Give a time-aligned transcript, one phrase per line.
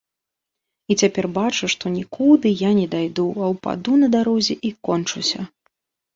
[0.95, 5.39] І цяпер бачу, што нікуды я не дайду, а ўпаду на дарозе і кончуся.